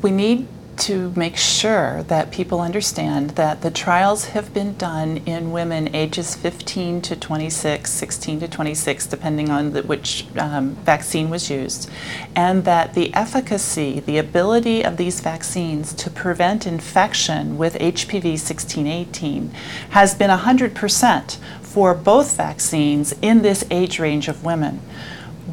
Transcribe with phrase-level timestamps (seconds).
[0.00, 5.52] we need to make sure that people understand that the trials have been done in
[5.52, 11.50] women ages 15 to 26, 16 to 26, depending on the, which um, vaccine was
[11.50, 11.90] used,
[12.34, 19.50] and that the efficacy, the ability of these vaccines to prevent infection with HPV 1618
[19.90, 24.80] has been 100% for both vaccines in this age range of women.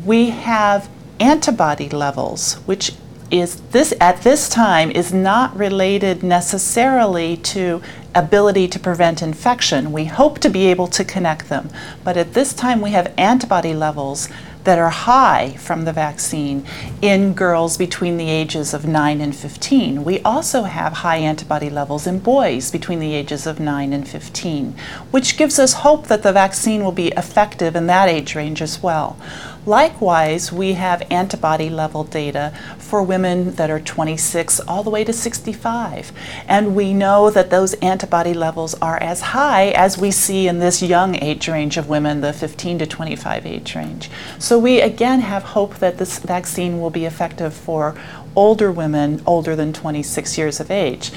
[0.05, 2.93] We have antibody levels, which
[3.31, 7.81] is this at this time is not related necessarily to
[8.15, 9.91] ability to prevent infection.
[9.91, 11.69] We hope to be able to connect them,
[12.03, 14.29] but at this time we have antibody levels
[14.63, 16.65] that are high from the vaccine
[17.01, 20.03] in girls between the ages of 9 and 15.
[20.03, 24.75] We also have high antibody levels in boys between the ages of 9 and 15,
[25.11, 28.83] which gives us hope that the vaccine will be effective in that age range as
[28.83, 29.17] well.
[29.65, 35.13] Likewise, we have antibody level data for women that are 26 all the way to
[35.13, 36.11] 65.
[36.47, 40.81] And we know that those antibody levels are as high as we see in this
[40.81, 44.09] young age range of women, the 15 to 25 age range.
[44.39, 47.95] So we again have hope that this vaccine will be effective for
[48.35, 51.11] older women older than 26 years of age.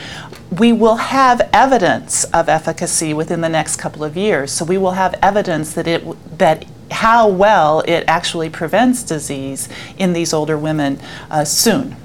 [0.50, 4.50] We will have evidence of efficacy within the next couple of years.
[4.52, 10.12] So we will have evidence that it that how well it actually prevents disease in
[10.12, 11.96] these older women uh, soon.